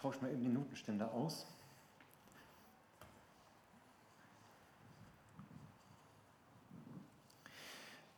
[0.00, 1.46] tausche mal eben den Notenständer aus.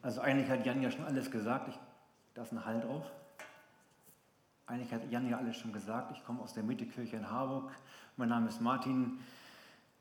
[0.02, 1.68] Also eigentlich hat Jan ja schon alles gesagt.
[1.68, 1.78] Ich,
[2.34, 3.04] da ist ein Hall drauf.
[4.66, 6.12] Eigentlich hat Jan ja alles schon gesagt.
[6.16, 7.70] Ich komme aus der Mittekirche in Harburg.
[8.16, 9.18] Mein Name ist Martin,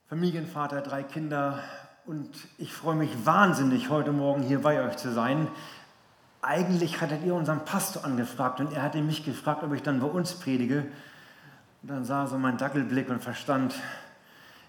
[0.08, 1.62] Familienvater, drei Kinder.
[2.04, 5.48] Und ich freue mich wahnsinnig, heute Morgen hier bei euch zu sein.
[6.42, 10.08] Eigentlich hattet ihr unseren Pastor angefragt und er hatte mich gefragt, ob ich dann bei
[10.08, 10.90] uns predige.
[11.82, 13.74] Und dann sah so mein Dackelblick und verstand,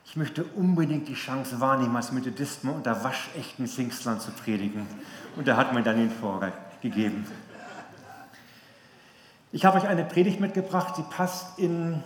[0.05, 4.87] ich möchte unbedingt die Chance wahrnehmen, als Methodist mal unter waschechten Pfingstland zu predigen.
[5.35, 7.27] Und er hat mir dann den Vorgang gegeben.
[9.51, 12.01] Ich habe euch eine Predigt mitgebracht, die passt in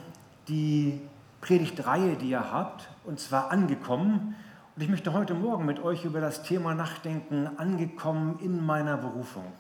[0.50, 1.00] die
[1.40, 4.36] Predigtreihe, die ihr habt, und zwar angekommen.
[4.76, 9.54] Und ich möchte heute Morgen mit euch über das Thema nachdenken, angekommen in meiner Berufung.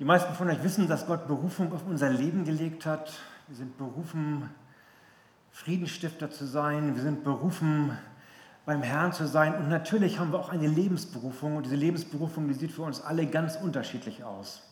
[0.00, 3.12] Die meisten von euch wissen, dass Gott Berufung auf unser Leben gelegt hat.
[3.46, 4.50] Wir sind berufen,
[5.52, 6.96] Friedensstifter zu sein.
[6.96, 7.96] Wir sind berufen,
[8.66, 9.54] beim Herrn zu sein.
[9.54, 11.54] Und natürlich haben wir auch eine Lebensberufung.
[11.54, 14.62] Und diese Lebensberufung, die sieht für uns alle ganz unterschiedlich aus.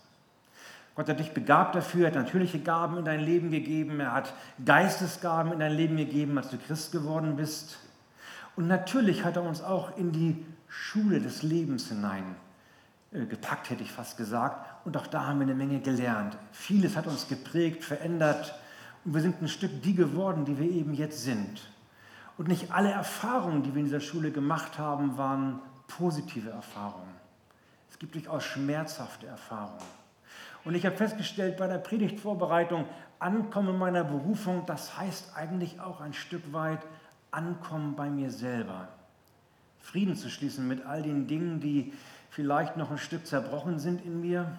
[0.97, 4.01] Gott hat dich begabt dafür, hat natürliche Gaben in dein Leben gegeben.
[4.01, 7.79] Er hat Geistesgaben in dein Leben gegeben, als du Christ geworden bist.
[8.57, 12.25] Und natürlich hat er uns auch in die Schule des Lebens hinein
[13.13, 14.72] äh, gepackt, hätte ich fast gesagt.
[14.85, 16.37] Und auch da haben wir eine Menge gelernt.
[16.51, 18.55] Vieles hat uns geprägt, verändert.
[19.05, 21.69] Und wir sind ein Stück die geworden, die wir eben jetzt sind.
[22.37, 27.15] Und nicht alle Erfahrungen, die wir in dieser Schule gemacht haben, waren positive Erfahrungen.
[27.91, 29.85] Es gibt durchaus schmerzhafte Erfahrungen.
[30.65, 32.87] Und ich habe festgestellt bei der Predigtvorbereitung,
[33.19, 36.81] Ankommen meiner Berufung, das heißt eigentlich auch ein Stück weit
[37.31, 38.89] Ankommen bei mir selber.
[39.79, 41.93] Frieden zu schließen mit all den Dingen, die
[42.31, 44.59] vielleicht noch ein Stück zerbrochen sind in mir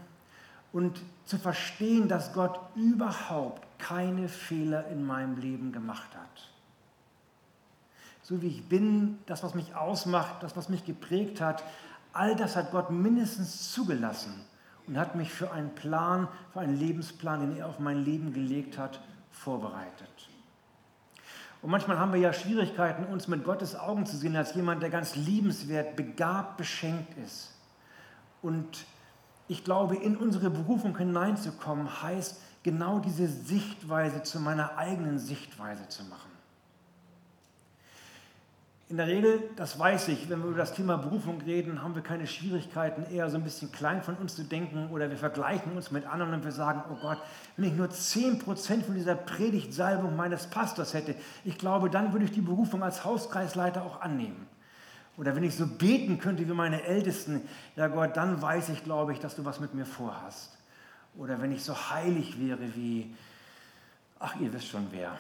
[0.73, 6.49] und zu verstehen, dass Gott überhaupt keine Fehler in meinem Leben gemacht hat.
[8.23, 11.63] So wie ich bin, das, was mich ausmacht, das, was mich geprägt hat,
[12.11, 14.33] all das hat Gott mindestens zugelassen
[14.87, 18.77] und hat mich für einen Plan, für einen Lebensplan, den er auf mein Leben gelegt
[18.77, 18.99] hat,
[19.31, 20.29] vorbereitet.
[21.61, 24.89] Und manchmal haben wir ja Schwierigkeiten, uns mit Gottes Augen zu sehen als jemand, der
[24.89, 27.53] ganz liebenswert, begabt, beschenkt ist.
[28.41, 28.85] Und
[29.53, 36.03] ich glaube, in unsere Berufung hineinzukommen, heißt genau diese Sichtweise zu meiner eigenen Sichtweise zu
[36.05, 36.31] machen.
[38.89, 42.01] In der Regel, das weiß ich, wenn wir über das Thema Berufung reden, haben wir
[42.01, 45.91] keine Schwierigkeiten, eher so ein bisschen klein von uns zu denken oder wir vergleichen uns
[45.91, 47.19] mit anderen und wir sagen, oh Gott,
[47.55, 51.13] wenn ich nur 10% von dieser Predigtsalbung meines Pastors hätte,
[51.45, 54.47] ich glaube, dann würde ich die Berufung als Hauskreisleiter auch annehmen.
[55.17, 57.41] Oder wenn ich so beten könnte wie meine Ältesten,
[57.75, 60.57] ja Gott, dann weiß ich, glaube ich, dass du was mit mir vorhast.
[61.17, 63.15] Oder wenn ich so heilig wäre wie,
[64.19, 65.15] ach, ihr wisst schon wer.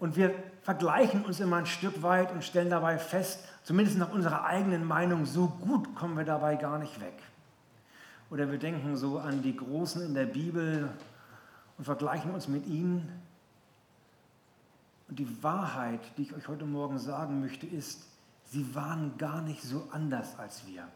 [0.00, 4.44] Und wir vergleichen uns immer ein Stück weit und stellen dabei fest, zumindest nach unserer
[4.44, 7.14] eigenen Meinung, so gut kommen wir dabei gar nicht weg.
[8.30, 10.90] Oder wir denken so an die Großen in der Bibel
[11.78, 13.08] und vergleichen uns mit ihnen.
[15.08, 18.04] Und die Wahrheit, die ich euch heute Morgen sagen möchte, ist,
[18.46, 20.86] Sie waren gar nicht so anders als wir.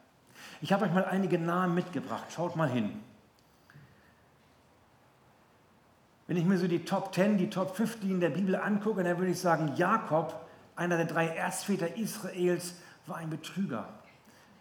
[0.61, 2.25] Ich habe euch mal einige Namen mitgebracht.
[2.31, 3.01] Schaut mal hin.
[6.27, 9.19] Wenn ich mir so die Top 10, die Top 50 in der Bibel angucke, dann
[9.19, 12.75] würde ich sagen, Jakob, einer der drei Erzväter Israels,
[13.07, 13.89] war ein Betrüger.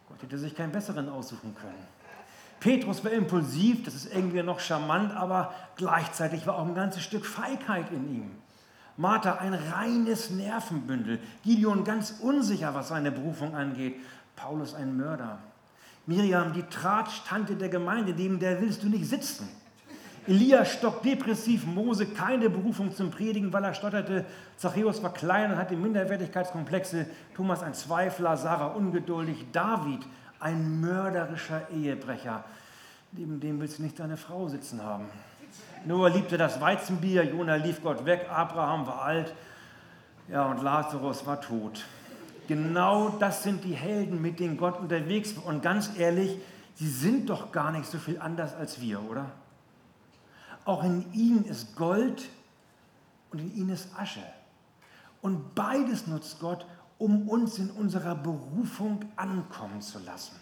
[0.07, 1.87] Gott hätte sich keinen besseren aussuchen können.
[2.59, 7.25] Petrus war impulsiv, das ist irgendwie noch charmant, aber gleichzeitig war auch ein ganzes Stück
[7.25, 8.31] Feigheit in ihm.
[8.99, 11.19] Martha ein reines Nervenbündel.
[11.45, 13.95] Gideon ganz unsicher, was seine Berufung angeht.
[14.35, 15.39] Paulus ein Mörder.
[16.05, 19.47] Miriam die Tratsch-Tante der Gemeinde, neben der willst du nicht sitzen.
[20.27, 24.25] Elia stockdepressiv, Mose keine Berufung zum Predigen, weil er stotterte.
[24.57, 27.05] Zachäus war klein und hatte Minderwertigkeitskomplexe.
[27.37, 29.45] Thomas ein Zweifler, Sarah ungeduldig.
[29.53, 30.01] David
[30.41, 32.43] ein mörderischer Ehebrecher.
[33.13, 35.05] Neben dem willst du nicht deine Frau sitzen haben.
[35.85, 39.33] Noah liebte das Weizenbier, Jona lief Gott weg, Abraham war alt,
[40.27, 41.85] ja, und Lazarus war tot.
[42.47, 45.45] Genau das sind die Helden, mit denen Gott unterwegs war.
[45.45, 46.37] Und ganz ehrlich,
[46.75, 49.31] sie sind doch gar nicht so viel anders als wir, oder?
[50.65, 52.27] Auch in ihnen ist Gold
[53.31, 54.23] und in ihnen ist Asche.
[55.21, 56.65] Und beides nutzt Gott,
[56.97, 60.35] um uns in unserer Berufung ankommen zu lassen.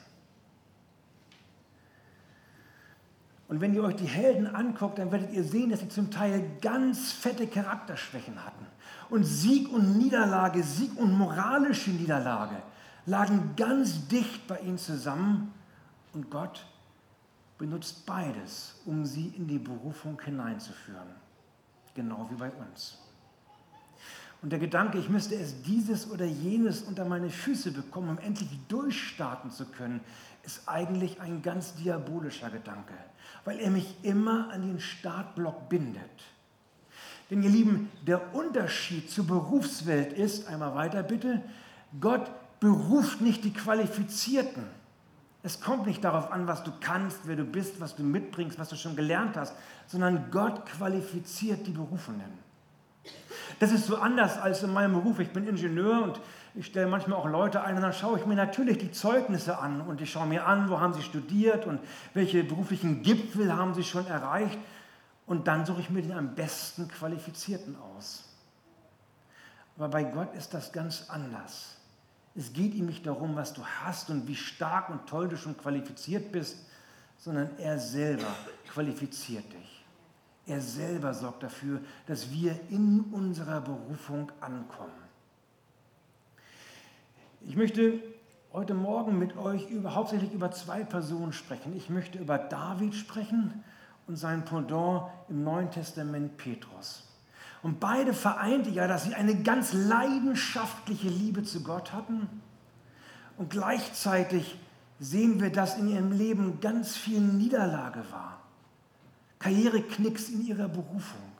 [3.47, 6.43] Und wenn ihr euch die Helden anguckt, dann werdet ihr sehen, dass sie zum Teil
[6.61, 8.65] ganz fette Charakterschwächen hatten.
[9.09, 12.57] Und Sieg und Niederlage, Sieg und moralische Niederlage
[13.05, 15.53] lagen ganz dicht bei ihnen zusammen.
[16.13, 16.65] Und Gott
[17.57, 21.07] benutzt beides, um sie in die Berufung hineinzuführen.
[21.95, 22.99] Genau wie bei uns.
[24.41, 28.49] Und der Gedanke, ich müsste es dieses oder jenes unter meine Füße bekommen, um endlich
[28.67, 30.01] durchstarten zu können,
[30.47, 32.93] ist eigentlich ein ganz diabolischer Gedanke,
[33.43, 36.23] weil er mich immer an den Startblock bindet.
[37.29, 41.43] Denn ihr Lieben, der Unterschied zur Berufswelt ist, einmal weiter bitte,
[41.99, 44.63] Gott beruft nicht die Qualifizierten.
[45.43, 48.69] Es kommt nicht darauf an, was du kannst, wer du bist, was du mitbringst, was
[48.69, 49.53] du schon gelernt hast,
[49.85, 52.31] sondern Gott qualifiziert die Berufenen.
[53.59, 55.19] Das ist so anders als in meinem Beruf.
[55.19, 56.21] Ich bin Ingenieur und
[56.55, 59.81] ich stelle manchmal auch Leute ein und dann schaue ich mir natürlich die Zeugnisse an
[59.81, 61.79] und ich schaue mir an, wo haben sie studiert und
[62.13, 64.57] welche beruflichen Gipfel haben sie schon erreicht
[65.25, 68.23] und dann suche ich mir den am besten Qualifizierten aus.
[69.75, 71.75] Aber bei Gott ist das ganz anders.
[72.35, 75.57] Es geht ihm nicht darum, was du hast und wie stark und toll du schon
[75.57, 76.57] qualifiziert bist,
[77.17, 78.35] sondern er selber
[78.67, 79.85] qualifiziert dich.
[80.45, 85.06] Er selber sorgt dafür, dass wir in unserer Berufung ankommen.
[87.47, 88.03] Ich möchte
[88.51, 91.73] heute Morgen mit euch über, hauptsächlich über zwei Personen sprechen.
[91.77, 93.63] Ich möchte über David sprechen
[94.05, 97.07] und sein Pendant im Neuen Testament Petrus.
[97.63, 102.27] Und beide vereinten ja, dass sie eine ganz leidenschaftliche Liebe zu Gott hatten.
[103.37, 104.59] Und gleichzeitig
[104.99, 108.41] sehen wir, dass in ihrem Leben ganz viel Niederlage war.
[109.39, 111.31] Karriereknicks in ihrer Berufung.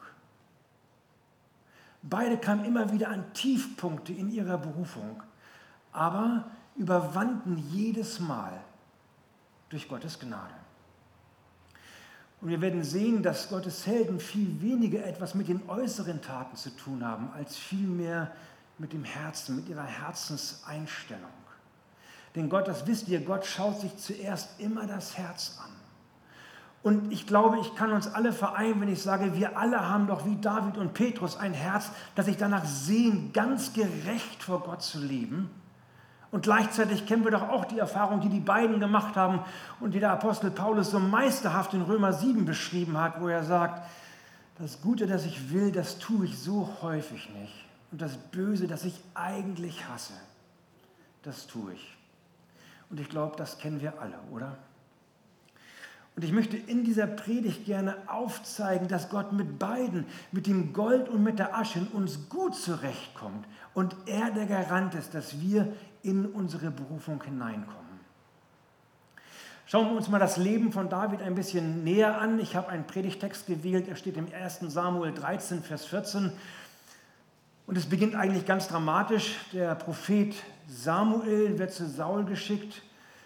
[2.02, 5.22] Beide kamen immer wieder an Tiefpunkte in ihrer Berufung,
[5.98, 6.46] aber
[6.76, 8.54] überwanden jedes Mal
[9.70, 10.54] durch Gottes Gnade.
[12.40, 16.70] Und wir werden sehen, dass Gottes Helden viel weniger etwas mit den äußeren Taten zu
[16.70, 18.32] tun haben, als vielmehr
[18.78, 21.32] mit dem Herzen, mit ihrer Herzenseinstellung.
[22.36, 25.72] Denn Gott, das wisst ihr, Gott schaut sich zuerst immer das Herz an.
[26.84, 30.26] Und ich glaube, ich kann uns alle vereinen, wenn ich sage, wir alle haben doch
[30.26, 35.00] wie David und Petrus ein Herz, das sich danach sehen, ganz gerecht vor Gott zu
[35.00, 35.50] leben
[36.32, 39.40] und gleichzeitig kennen wir doch auch die Erfahrung, die die beiden gemacht haben
[39.80, 43.82] und die der Apostel Paulus so meisterhaft in Römer 7 beschrieben hat, wo er sagt,
[44.60, 47.54] das Gute, das ich will, das tue ich so häufig nicht.
[47.92, 50.14] Und das Böse, das ich eigentlich hasse,
[51.24, 51.98] das tue ich.
[52.90, 54.58] Und ich glaube, das kennen wir alle, oder?
[56.18, 61.10] Und ich möchte in dieser Predigt gerne aufzeigen, dass Gott mit beiden, mit dem Gold
[61.10, 63.46] und mit der Asche, in uns gut zurechtkommt
[63.76, 65.72] und er der Garant ist, dass wir
[66.04, 67.88] in unsere Berufung hineinkommen.
[69.66, 72.40] Schauen wir uns mal das Leben von David ein bisschen näher an.
[72.40, 74.60] Ich habe einen Predigtext gewählt, er steht im 1.
[74.62, 76.32] Samuel 13, Vers 14.
[77.66, 79.36] Und es beginnt eigentlich ganz dramatisch.
[79.52, 80.36] Der Prophet
[80.68, 82.82] Samuel wird zu Saul geschickt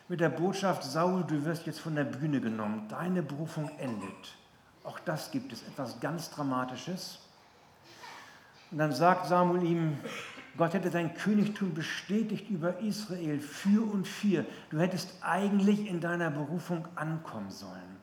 [0.08, 4.36] mit der Botschaft, Saul, du wirst jetzt von der Bühne genommen, deine Berufung endet.
[4.84, 7.20] Auch das gibt es, etwas ganz Dramatisches.
[8.72, 9.98] Und dann sagt Samuel ihm,
[10.57, 14.45] Gott hätte sein Königtum bestätigt über Israel für und vier.
[14.69, 17.98] Du hättest eigentlich in deiner Berufung ankommen sollen.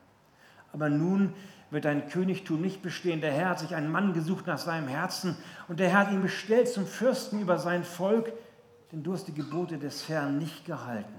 [0.73, 1.33] Aber nun
[1.71, 3.21] wird dein Königtum nicht bestehen.
[3.21, 5.35] Der Herr hat sich einen Mann gesucht nach seinem Herzen
[5.67, 8.31] und der Herr hat ihn bestellt zum Fürsten über sein Volk,
[8.91, 11.13] denn du hast die Gebote des Herrn nicht gehalten.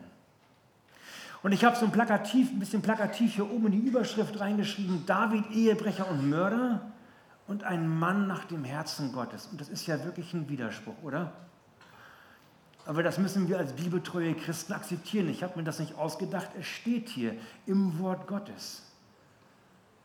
[1.43, 5.05] Und ich habe so ein plakativ, ein bisschen plakativ hier oben in die Überschrift reingeschrieben,
[5.07, 6.93] David, Ehebrecher und Mörder
[7.51, 9.47] und ein Mann nach dem Herzen Gottes.
[9.47, 11.33] Und das ist ja wirklich ein Widerspruch, oder?
[12.87, 15.29] Aber das müssen wir als bibeltreue Christen akzeptieren.
[15.29, 17.35] Ich habe mir das nicht ausgedacht, es steht hier
[17.67, 18.83] im Wort Gottes.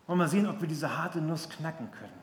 [0.08, 2.20] Wollen wir sehen, ob wir diese harte Nuss knacken können.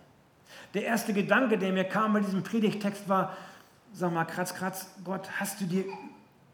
[0.75, 3.37] Der erste Gedanke, der mir kam bei diesem Predigtext war,
[3.93, 5.85] sag mal, kratz, kratz, Gott, hast du dir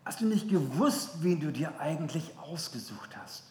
[0.08, 3.42] Hast du nicht gewusst, wen du dir eigentlich ausgesucht hast?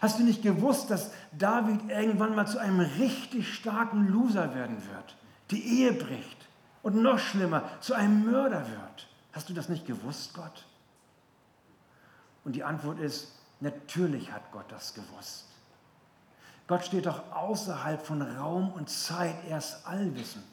[0.00, 5.16] Hast du nicht gewusst, dass David irgendwann mal zu einem richtig starken Loser werden wird,
[5.50, 6.48] die Ehe bricht
[6.82, 9.08] und noch schlimmer, zu einem Mörder wird?
[9.32, 10.66] Hast du das nicht gewusst, Gott?
[12.44, 15.46] Und die Antwort ist, natürlich hat Gott das gewusst.
[16.66, 20.44] Gott steht doch außerhalb von Raum und Zeit, er ist allwissend.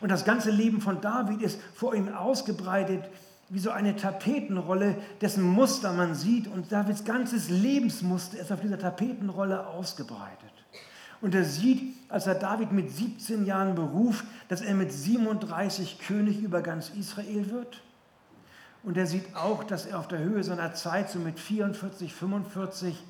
[0.00, 3.04] Und das ganze Leben von David ist vor ihm ausgebreitet
[3.50, 6.48] wie so eine Tapetenrolle, dessen Muster man sieht.
[6.48, 10.52] Und Davids ganzes Lebensmuster ist auf dieser Tapetenrolle ausgebreitet.
[11.20, 16.40] Und er sieht, als er David mit 17 Jahren beruft, dass er mit 37 König
[16.40, 17.82] über ganz Israel wird.
[18.84, 23.02] Und er sieht auch, dass er auf der Höhe seiner Zeit, so mit 44, 45,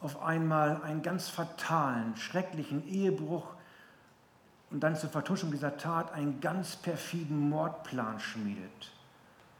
[0.00, 3.46] auf einmal einen ganz fatalen, schrecklichen Ehebruch
[4.70, 8.93] und dann zur Vertuschung dieser Tat einen ganz perfiden Mordplan schmiedet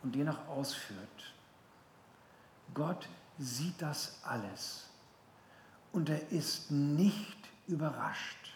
[0.05, 1.35] und den auch ausführt.
[2.75, 3.09] Gott
[3.39, 4.85] sieht das alles.
[5.93, 8.53] und er ist nicht überrascht,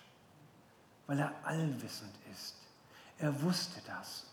[1.06, 2.56] weil er allwissend ist.
[3.18, 4.26] Er wusste das.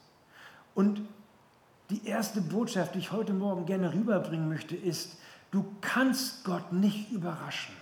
[0.74, 1.02] Und
[1.92, 5.18] die erste Botschaft, die ich heute Morgen gerne rüberbringen möchte, ist,
[5.52, 7.76] du kannst Gott nicht überraschen.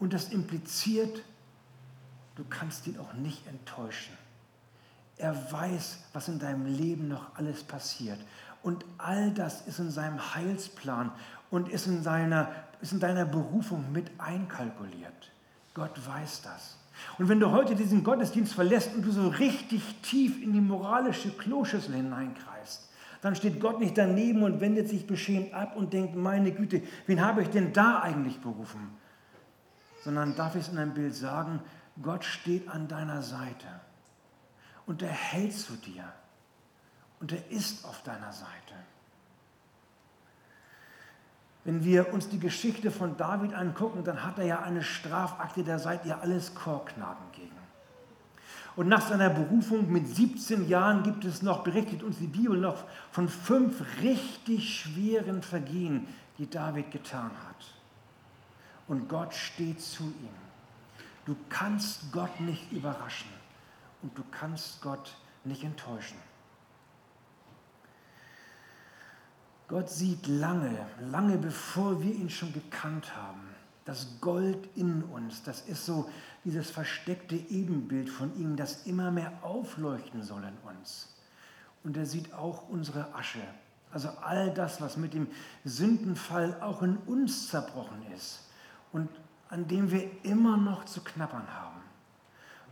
[0.00, 1.22] Und das impliziert,
[2.34, 4.18] du kannst ihn auch nicht enttäuschen.
[5.16, 8.18] Er weiß, was in deinem Leben noch alles passiert.
[8.62, 11.12] Und all das ist in seinem Heilsplan
[11.50, 15.30] und ist in, seiner, ist in deiner Berufung mit einkalkuliert.
[15.74, 16.78] Gott weiß das.
[17.18, 21.30] Und wenn du heute diesen Gottesdienst verlässt und du so richtig tief in die moralische
[21.30, 22.88] Kloschüssel hineinkreist,
[23.20, 27.24] dann steht Gott nicht daneben und wendet sich beschämt ab und denkt, meine Güte, wen
[27.24, 28.90] habe ich denn da eigentlich berufen?
[30.02, 31.60] Sondern darf ich es in einem Bild sagen,
[32.02, 33.66] Gott steht an deiner Seite
[34.86, 36.04] und er hält zu dir
[37.20, 38.50] und er ist auf deiner Seite.
[41.64, 45.78] Wenn wir uns die Geschichte von David angucken, dann hat er ja eine Strafakte, da
[45.78, 47.50] seid ihr alles Chorknaben gegen.
[48.76, 52.84] Und nach seiner Berufung mit 17 Jahren gibt es noch, berichtet uns die Bibel noch,
[53.12, 57.64] von fünf richtig schweren Vergehen, die David getan hat.
[58.86, 60.28] Und Gott steht zu ihm.
[61.24, 63.43] Du kannst Gott nicht überraschen
[64.04, 66.18] und du kannst Gott nicht enttäuschen.
[69.66, 73.40] Gott sieht lange, lange bevor wir ihn schon gekannt haben,
[73.86, 75.42] das Gold in uns.
[75.42, 76.10] Das ist so
[76.44, 81.14] dieses versteckte Ebenbild von ihm, das immer mehr aufleuchten soll in uns.
[81.82, 83.40] Und er sieht auch unsere Asche,
[83.90, 85.28] also all das, was mit dem
[85.64, 88.40] Sündenfall auch in uns zerbrochen ist
[88.92, 89.08] und
[89.48, 91.80] an dem wir immer noch zu knappern haben.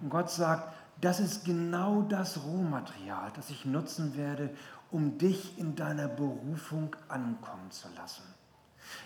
[0.03, 4.51] Und Gott sagt, das ist genau das Rohmaterial, das ich nutzen werde,
[4.91, 8.23] um dich in deiner Berufung ankommen zu lassen.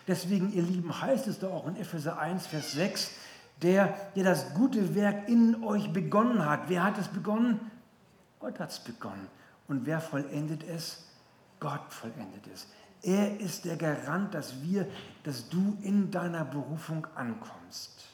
[0.06, 3.10] Deswegen, ihr Lieben, heißt es doch auch in Epheser 1, Vers 6,
[3.62, 6.68] der, der das gute Werk in euch begonnen hat.
[6.68, 7.60] Wer hat es begonnen?
[8.40, 9.28] Gott hat es begonnen.
[9.66, 11.06] Und wer vollendet es?
[11.60, 12.66] Gott vollendet es.
[13.02, 14.86] Er ist der Garant, dass wir,
[15.22, 18.05] dass du in deiner Berufung ankommst.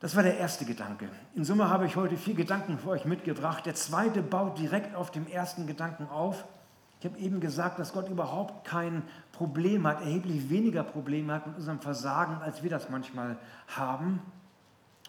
[0.00, 1.10] Das war der erste Gedanke.
[1.34, 3.66] In Summe habe ich heute vier Gedanken für euch mitgebracht.
[3.66, 6.46] Der zweite baut direkt auf dem ersten Gedanken auf.
[7.00, 9.02] Ich habe eben gesagt, dass Gott überhaupt kein
[9.32, 13.36] Problem hat, erheblich weniger Probleme hat mit unserem Versagen, als wir das manchmal
[13.68, 14.20] haben.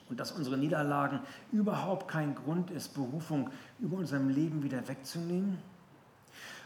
[0.09, 1.21] Und dass unsere Niederlagen
[1.53, 5.57] überhaupt kein Grund ist, Berufung über unserem Leben wieder wegzunehmen.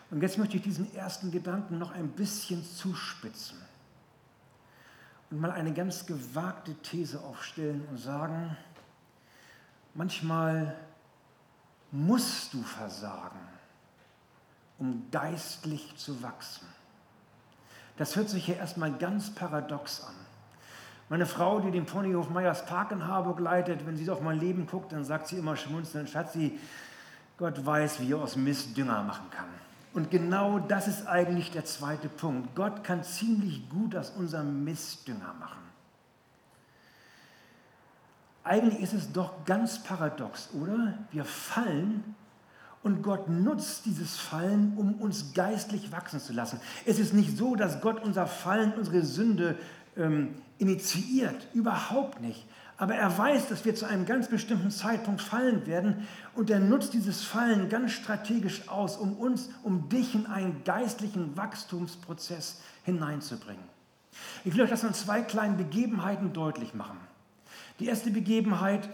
[0.10, 3.60] Und jetzt möchte ich diesen ersten Gedanken noch ein bisschen zuspitzen
[5.36, 8.56] und mal eine ganz gewagte These aufstellen und sagen,
[9.94, 10.74] manchmal
[11.92, 13.42] musst du versagen,
[14.80, 16.66] um geistlich zu wachsen.
[17.98, 20.16] Das hört sich ja erstmal ganz paradox an.
[21.10, 24.66] Meine Frau, die den Ponyhof Meyers Park in Harburg leitet, wenn sie auf mein Leben
[24.66, 26.58] guckt, dann sagt sie immer schmunzelnd, Schatzi,
[27.38, 29.50] Gott weiß, wie er aus Mist Dünger machen kann.
[29.96, 32.54] Und genau das ist eigentlich der zweite Punkt.
[32.54, 35.62] Gott kann ziemlich gut aus unserem Mistdünger machen.
[38.44, 40.96] Eigentlich ist es doch ganz paradox, oder?
[41.12, 42.14] Wir fallen
[42.84, 46.60] und Gott nutzt dieses Fallen, um uns geistlich wachsen zu lassen.
[46.86, 49.58] Es ist nicht so, dass Gott unser Fallen, unsere Sünde
[49.96, 51.48] ähm, initiiert.
[51.54, 52.46] Überhaupt nicht.
[52.78, 56.94] Aber er weiß, dass wir zu einem ganz bestimmten Zeitpunkt fallen werden und er nutzt
[56.94, 63.64] dieses Fallen ganz strategisch aus, um uns, um dich in einen geistlichen Wachstumsprozess hineinzubringen.
[64.44, 67.00] Ich will euch das an zwei kleinen Begebenheiten deutlich machen.
[67.80, 68.90] Die erste Begebenheit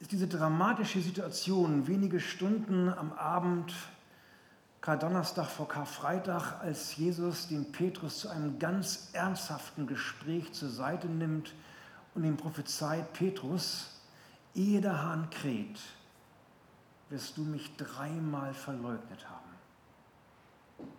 [0.00, 3.72] ist diese dramatische Situation, wenige Stunden am Abend
[4.84, 11.54] Kar-Donnerstag vor Karfreitag, als Jesus den Petrus zu einem ganz ernsthaften Gespräch zur Seite nimmt
[12.14, 13.98] und ihm prophezeit, Petrus,
[14.54, 15.80] ehe der Hahn kräht,
[17.08, 20.90] wirst du mich dreimal verleugnet haben.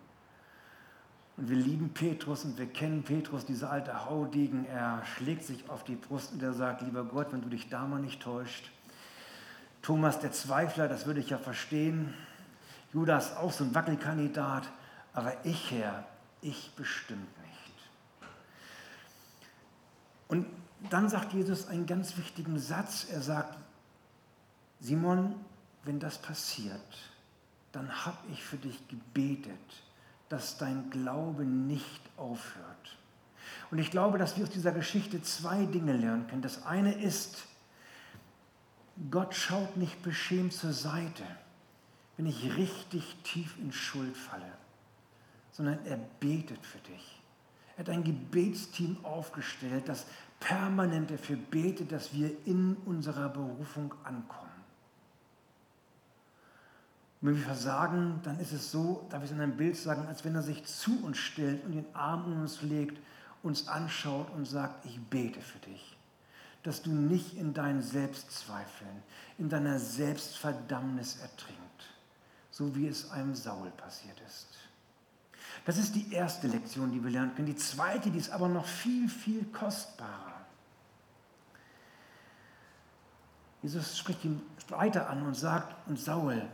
[1.36, 4.66] Und wir lieben Petrus und wir kennen Petrus, dieser alte Haudegen.
[4.66, 7.86] Er schlägt sich auf die Brust und er sagt, lieber Gott, wenn du dich da
[7.86, 8.68] mal nicht täuscht.
[9.80, 12.12] Thomas der Zweifler, das würde ich ja verstehen.
[12.96, 14.70] Judas auch so ein Wackelkandidat,
[15.12, 16.06] aber ich, Herr,
[16.40, 18.30] ich bestimmt nicht.
[20.28, 20.46] Und
[20.88, 23.06] dann sagt Jesus einen ganz wichtigen Satz.
[23.10, 23.58] Er sagt,
[24.80, 25.34] Simon,
[25.84, 26.80] wenn das passiert,
[27.72, 29.52] dann habe ich für dich gebetet,
[30.30, 32.96] dass dein Glaube nicht aufhört.
[33.70, 36.40] Und ich glaube, dass wir aus dieser Geschichte zwei Dinge lernen können.
[36.40, 37.44] Das eine ist,
[39.10, 41.24] Gott schaut nicht beschämt zur Seite
[42.16, 44.52] wenn ich richtig tief in Schuld falle,
[45.52, 47.22] sondern er betet für dich.
[47.76, 50.06] Er hat ein Gebetsteam aufgestellt, das
[50.40, 54.46] permanent dafür betet, dass wir in unserer Berufung ankommen.
[57.20, 60.06] Und wenn wir versagen, dann ist es so, darf ich es in einem Bild sagen,
[60.06, 62.98] als wenn er sich zu uns stellt und den Arm um uns legt,
[63.42, 65.96] uns anschaut und sagt, ich bete für dich,
[66.62, 69.02] dass du nicht in deinen Selbstzweifeln,
[69.38, 71.60] in deiner Selbstverdammnis ertrinkt,
[72.56, 74.48] so wie es einem Saul passiert ist.
[75.66, 77.48] Das ist die erste Lektion, die wir lernen können.
[77.48, 80.40] Die zweite, die ist aber noch viel, viel kostbarer.
[83.60, 86.48] Jesus spricht ihn weiter an und sagt, und Saul,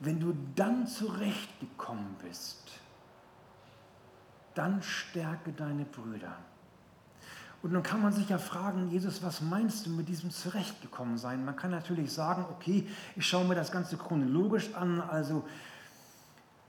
[0.00, 2.70] wenn du dann zurechtgekommen bist,
[4.54, 6.36] dann stärke deine Brüder.
[7.62, 11.44] Und nun kann man sich ja fragen, Jesus, was meinst du mit diesem zurechtgekommen sein?
[11.44, 12.86] Man kann natürlich sagen, okay,
[13.16, 15.44] ich schaue mir das Ganze chronologisch an, also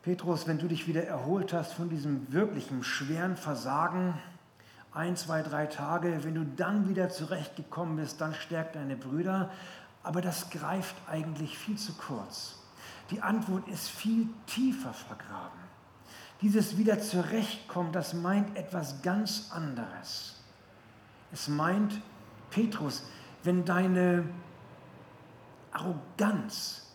[0.01, 4.15] Petrus, wenn du dich wieder erholt hast von diesem wirklichen schweren Versagen,
[4.91, 9.51] ein, zwei, drei Tage, wenn du dann wieder zurechtgekommen bist, dann stärkt deine Brüder.
[10.01, 12.55] Aber das greift eigentlich viel zu kurz.
[13.11, 15.59] Die Antwort ist viel tiefer vergraben.
[16.41, 20.38] Dieses wieder zurechtkommen, das meint etwas ganz anderes.
[21.31, 22.01] Es meint,
[22.49, 23.03] Petrus,
[23.43, 24.25] wenn deine
[25.71, 26.87] Arroganz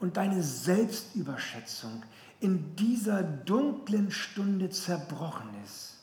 [0.00, 2.02] und deine Selbstüberschätzung
[2.40, 5.98] in dieser dunklen Stunde zerbrochen ist,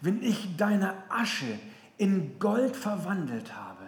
[0.00, 1.58] wenn ich deine Asche
[1.96, 3.84] in Gold verwandelt habe,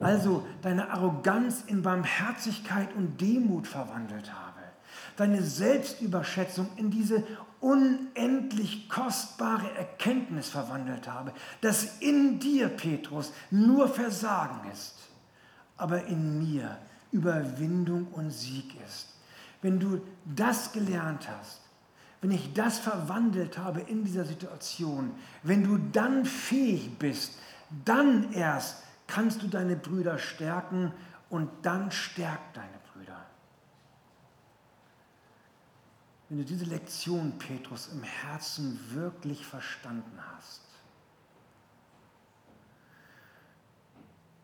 [0.00, 4.60] also deine Arroganz in Barmherzigkeit und Demut verwandelt habe,
[5.16, 7.24] deine Selbstüberschätzung in diese
[7.60, 14.94] unendlich kostbare Erkenntnis verwandelt habe, dass in dir, Petrus, nur Versagen ist,
[15.76, 16.78] aber in mir
[17.10, 19.08] Überwindung und Sieg ist
[19.62, 21.60] wenn du das gelernt hast,
[22.20, 25.12] wenn ich das verwandelt habe in dieser Situation,
[25.42, 27.38] wenn du dann fähig bist,
[27.84, 30.92] dann erst kannst du deine Brüder stärken
[31.30, 33.24] und dann stärkt deine Brüder.
[36.28, 40.62] Wenn du diese Lektion, Petrus, im Herzen wirklich verstanden hast.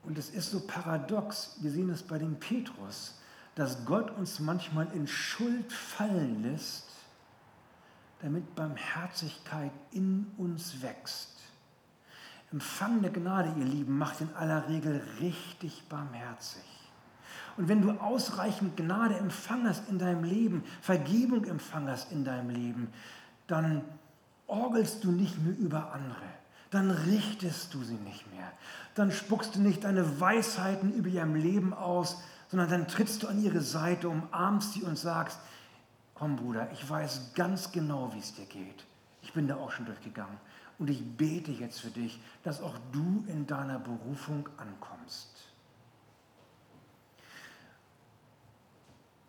[0.03, 3.15] Und es ist so paradox, wir sehen es bei dem Petrus
[3.55, 6.89] dass Gott uns manchmal in Schuld fallen lässt,
[8.21, 11.31] damit Barmherzigkeit in uns wächst.
[12.51, 16.63] Empfang der Gnade, ihr Lieben, macht in aller Regel richtig barmherzig.
[17.57, 22.89] Und wenn du ausreichend Gnade empfangerst in deinem Leben, Vergebung empfangerst in deinem Leben,
[23.47, 23.83] dann
[24.47, 26.17] orgelst du nicht mehr über andere.
[26.71, 28.51] Dann richtest du sie nicht mehr.
[28.95, 33.43] Dann spuckst du nicht deine Weisheiten über ihrem Leben aus, sondern dann trittst du an
[33.43, 35.39] ihre Seite, umarmst sie und sagst,
[36.15, 38.85] komm Bruder, ich weiß ganz genau, wie es dir geht.
[39.23, 40.39] Ich bin da auch schon durchgegangen.
[40.79, 45.34] Und ich bete jetzt für dich, dass auch du in deiner Berufung ankommst.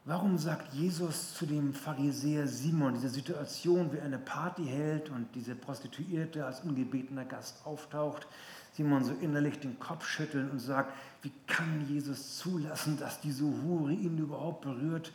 [0.08, 5.34] Warum sagt Jesus zu dem Pharisäer Simon diese Situation, wie er eine Party hält und
[5.34, 8.28] diese Prostituierte als ungebetener Gast auftaucht?
[8.74, 13.94] Simon so innerlich den Kopf schütteln und sagt, wie kann Jesus zulassen, dass diese Hure
[13.94, 15.12] ihn überhaupt berührt?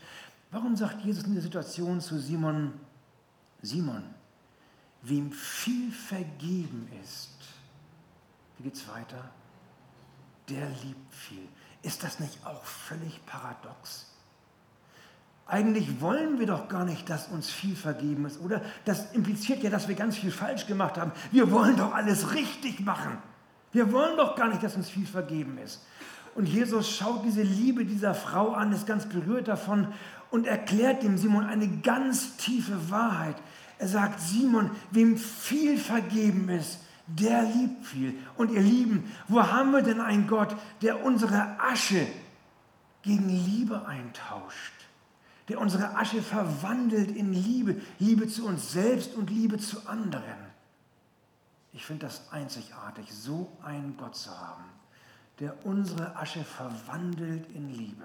[0.51, 2.73] Warum sagt Jesus in der Situation zu Simon,
[3.63, 4.03] Simon,
[5.03, 7.31] wem viel vergeben ist,
[8.59, 9.31] wie geht es weiter?
[10.49, 11.47] Der liebt viel.
[11.83, 14.11] Ist das nicht auch völlig paradox?
[15.51, 18.63] Eigentlich wollen wir doch gar nicht, dass uns viel vergeben ist, oder?
[18.85, 21.11] Das impliziert ja, dass wir ganz viel falsch gemacht haben.
[21.33, 23.19] Wir wollen doch alles richtig machen.
[23.73, 25.85] Wir wollen doch gar nicht, dass uns viel vergeben ist.
[26.35, 29.89] Und Jesus schaut diese Liebe dieser Frau an, ist ganz berührt davon
[30.31, 33.37] und erklärt dem Simon eine ganz tiefe Wahrheit.
[33.79, 38.15] Er sagt, Simon, wem viel vergeben ist, der liebt viel.
[38.37, 42.07] Und ihr Lieben, wo haben wir denn einen Gott, der unsere Asche
[43.03, 44.80] gegen Liebe eintauscht?
[45.51, 50.23] Der unsere Asche verwandelt in Liebe, Liebe zu uns selbst und Liebe zu anderen.
[51.73, 54.63] Ich finde das einzigartig, so einen Gott zu haben,
[55.41, 58.05] der unsere Asche verwandelt in Liebe.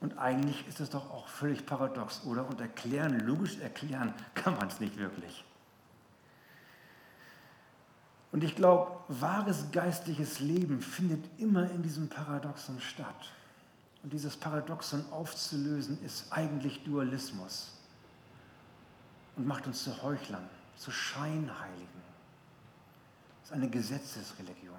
[0.00, 2.48] Und eigentlich ist es doch auch völlig paradox, oder?
[2.48, 5.44] Und erklären, logisch erklären kann man es nicht wirklich.
[8.32, 13.30] Und ich glaube, wahres geistliches Leben findet immer in diesem Paradoxon statt.
[14.04, 17.72] Und dieses Paradoxon aufzulösen ist eigentlich Dualismus
[19.34, 22.04] und macht uns zu Heuchlern, zu Scheinheiligen.
[23.40, 24.76] Das ist eine Gesetzesreligion.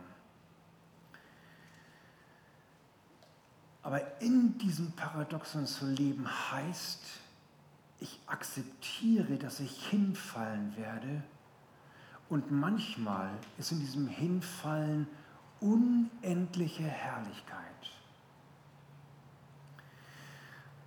[3.82, 7.02] Aber in diesem Paradoxon zu leben heißt,
[8.00, 11.24] ich akzeptiere, dass ich hinfallen werde.
[12.30, 15.08] Und manchmal ist in diesem Hinfallen
[15.60, 17.95] unendliche Herrlichkeit.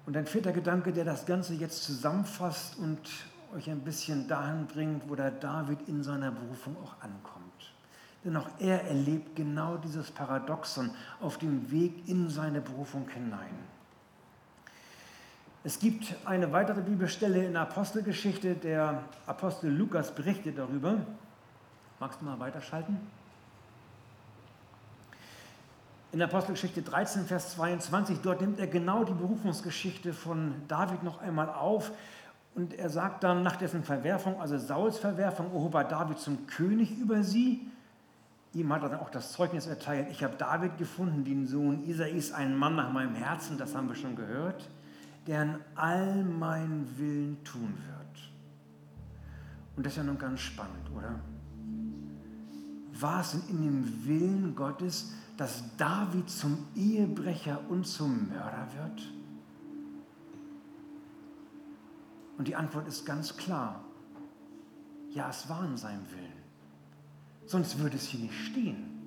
[0.09, 2.99] Und ein vierter Gedanke, der das Ganze jetzt zusammenfasst und
[3.55, 7.75] euch ein bisschen dahin bringt, wo der David in seiner Berufung auch ankommt.
[8.25, 13.53] Denn auch er erlebt genau dieses Paradoxon auf dem Weg in seine Berufung hinein.
[15.63, 21.03] Es gibt eine weitere Bibelstelle in der Apostelgeschichte, der Apostel Lukas berichtet darüber.
[22.01, 22.99] Magst du mal weiterschalten?
[26.13, 31.51] In Apostelgeschichte 13, Vers 22, dort nimmt er genau die Berufungsgeschichte von David noch einmal
[31.51, 31.93] auf.
[32.55, 36.99] Und er sagt dann nach dessen Verwerfung, also Sauls Verwerfung, erhob er David zum König
[36.99, 37.67] über sie.
[38.55, 42.33] Ihm hat er dann auch das Zeugnis erteilt, ich habe David gefunden, den Sohn Isais,
[42.33, 44.69] einen Mann nach meinem Herzen, das haben wir schon gehört,
[45.27, 48.31] der an all meinen Willen tun wird.
[49.77, 51.15] Und das ist ja nun ganz spannend, oder?
[53.01, 59.13] War es in dem Willen Gottes, dass David zum Ehebrecher und zum Mörder wird?
[62.39, 63.85] Und die Antwort ist ganz klar.
[65.11, 66.29] Ja, es war in seinem Willen.
[67.47, 68.99] Sonst würde es hier nicht stehen.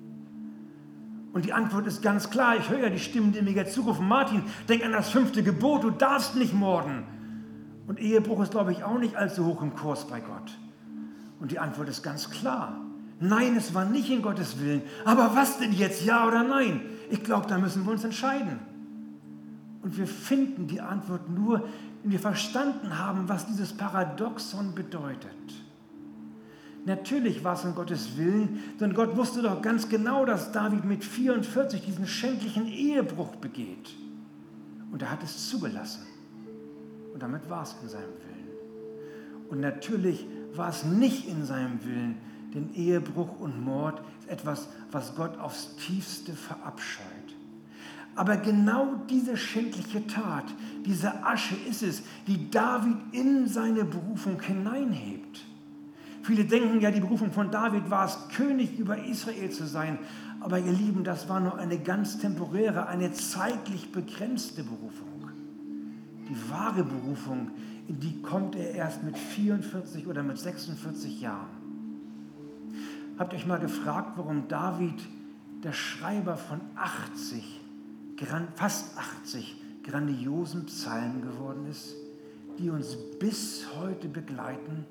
[1.32, 2.56] Und die Antwort ist ganz klar.
[2.56, 4.06] Ich höre ja die Stimmen, die mir jetzt zurufen.
[4.06, 7.04] Martin, denk an das fünfte Gebot, du darfst nicht morden.
[7.86, 10.58] Und Ehebruch ist, glaube ich, auch nicht allzu hoch im Kurs bei Gott.
[11.40, 12.81] Und die Antwort ist ganz klar.
[13.22, 14.82] Nein, es war nicht in Gottes Willen.
[15.04, 16.80] Aber was denn jetzt, ja oder nein?
[17.08, 18.58] Ich glaube, da müssen wir uns entscheiden.
[19.80, 21.68] Und wir finden die Antwort nur,
[22.02, 25.30] wenn wir verstanden haben, was dieses Paradoxon bedeutet.
[26.84, 31.04] Natürlich war es in Gottes Willen, denn Gott wusste doch ganz genau, dass David mit
[31.04, 33.90] 44 diesen schändlichen Ehebruch begeht.
[34.90, 36.02] Und er hat es zugelassen.
[37.14, 39.48] Und damit war es in seinem Willen.
[39.48, 42.16] Und natürlich war es nicht in seinem Willen,
[42.54, 47.06] denn Ehebruch und Mord ist etwas, was Gott aufs tiefste verabscheut.
[48.14, 50.44] Aber genau diese schändliche Tat,
[50.84, 55.40] diese Asche ist es, die David in seine Berufung hineinhebt.
[56.22, 59.98] Viele denken ja, die Berufung von David war es, König über Israel zu sein.
[60.40, 65.30] Aber ihr Lieben, das war nur eine ganz temporäre, eine zeitlich begrenzte Berufung.
[66.28, 67.50] Die wahre Berufung,
[67.88, 71.61] in die kommt er erst mit 44 oder mit 46 Jahren.
[73.22, 75.00] Habt ihr euch mal gefragt, warum David
[75.62, 77.60] der Schreiber von 80,
[78.56, 79.54] fast 80
[79.84, 81.94] grandiosen Psalmen geworden ist,
[82.58, 84.86] die uns bis heute begleiten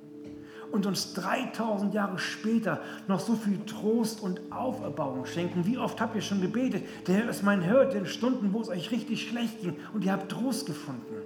[0.72, 5.66] und uns 3000 Jahre später noch so viel Trost und Auferbauung schenken.
[5.66, 6.86] Wie oft habt ihr schon gebetet?
[7.08, 10.14] Der Herr ist mein Hört in Stunden, wo es euch richtig schlecht ging und ihr
[10.14, 11.18] habt Trost gefunden.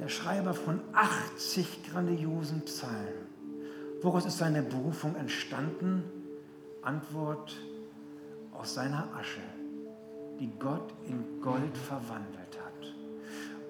[0.00, 3.23] Der Schreiber von 80 grandiosen Psalmen.
[4.04, 6.04] Woraus ist seine Berufung entstanden?
[6.82, 7.56] Antwort
[8.52, 9.40] aus seiner Asche,
[10.38, 12.94] die Gott in Gold verwandelt hat.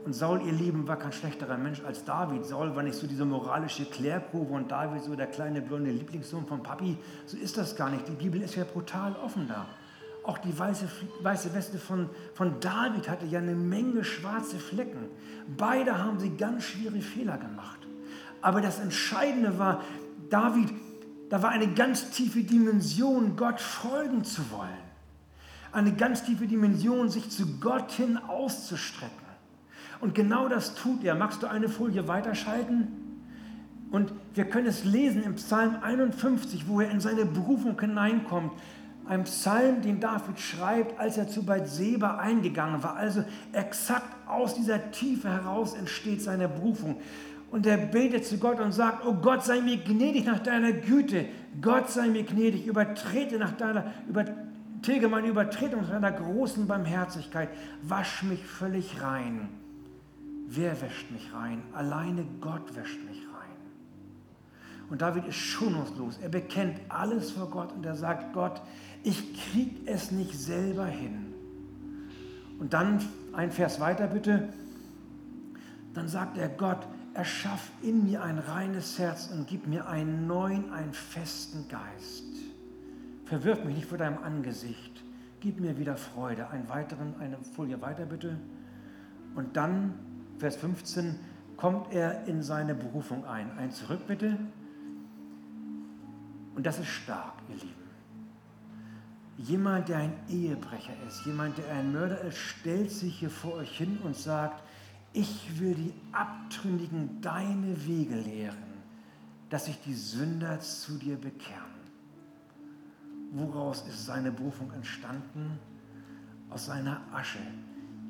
[0.04, 2.44] Und Saul, ihr Lieben, war kein schlechterer Mensch als David.
[2.44, 6.64] Saul war nicht so diese moralische Klärprobe und David so der kleine blonde Lieblingssohn von
[6.64, 6.98] Papi.
[7.26, 8.08] So ist das gar nicht.
[8.08, 9.66] Die Bibel ist ja brutal offen da.
[10.24, 10.88] Auch die weiße,
[11.22, 15.10] weiße Weste von, von David hatte ja eine Menge schwarze Flecken.
[15.56, 17.78] Beide haben sie ganz schwere Fehler gemacht.
[18.44, 19.80] Aber das Entscheidende war,
[20.34, 20.68] David,
[21.30, 24.68] da war eine ganz tiefe Dimension, Gott folgen zu wollen.
[25.70, 29.14] Eine ganz tiefe Dimension, sich zu Gott hin auszustrecken.
[30.00, 31.14] Und genau das tut er.
[31.14, 32.88] Magst du eine Folie weiterschalten?
[33.92, 38.50] Und wir können es lesen im Psalm 51, wo er in seine Berufung hineinkommt.
[39.06, 42.96] Ein Psalm, den David schreibt, als er zu Bathseba eingegangen war.
[42.96, 46.96] Also exakt aus dieser Tiefe heraus entsteht seine Berufung
[47.54, 51.26] und er betet zu Gott und sagt, oh Gott, sei mir gnädig nach deiner Güte.
[51.62, 57.48] Gott sei mir gnädig, übertrete nach deiner, übertilge meine Übertretung nach deiner großen Barmherzigkeit.
[57.82, 59.50] Wasch mich völlig rein.
[60.48, 61.62] Wer wäscht mich rein?
[61.72, 63.56] Alleine Gott wäscht mich rein.
[64.90, 66.18] Und David ist schonungslos.
[66.20, 68.62] Er bekennt alles vor Gott und er sagt, Gott,
[69.04, 71.32] ich krieg es nicht selber hin.
[72.58, 72.98] Und dann
[73.32, 74.48] ein Vers weiter bitte.
[75.94, 80.72] Dann sagt er, Gott, erschaff in mir ein reines Herz und gib mir einen neuen,
[80.72, 82.24] einen festen Geist.
[83.24, 85.02] Verwirf mich nicht vor deinem Angesicht.
[85.40, 86.50] Gib mir wieder Freude.
[86.50, 88.36] Einen weiteren, eine Folie weiter bitte.
[89.34, 89.94] Und dann,
[90.38, 91.14] Vers 15,
[91.56, 93.50] kommt er in seine Berufung ein.
[93.58, 94.38] Ein zurück bitte.
[96.54, 97.84] Und das ist stark, ihr Lieben.
[99.36, 103.76] Jemand, der ein Ehebrecher ist, jemand, der ein Mörder ist, stellt sich hier vor euch
[103.76, 104.62] hin und sagt,
[105.16, 108.74] Ich will die Abtrünnigen deine Wege lehren,
[109.48, 111.62] dass sich die Sünder zu dir bekehren.
[113.30, 115.60] Woraus ist seine Berufung entstanden?
[116.50, 117.38] Aus seiner Asche,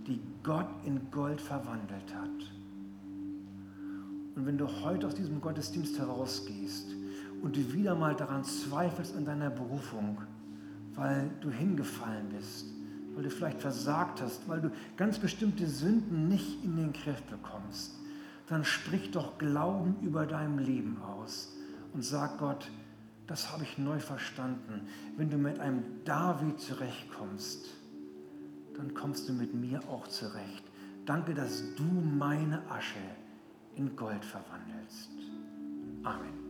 [0.06, 2.50] die Gott in Gold verwandelt hat.
[4.34, 6.86] Und wenn du heute aus diesem Gottesdienst herausgehst
[7.42, 10.22] und du wieder mal daran zweifelst an deiner Berufung,
[10.94, 12.73] weil du hingefallen bist,
[13.14, 17.94] weil du vielleicht versagt hast, weil du ganz bestimmte Sünden nicht in den Griff bekommst,
[18.46, 21.54] dann sprich doch Glauben über deinem Leben aus
[21.92, 22.70] und sag Gott,
[23.26, 24.88] das habe ich neu verstanden.
[25.16, 27.66] Wenn du mit einem David zurechtkommst,
[28.76, 30.64] dann kommst du mit mir auch zurecht.
[31.06, 32.98] Danke, dass du meine Asche
[33.76, 35.10] in Gold verwandelst.
[36.02, 36.43] Amen.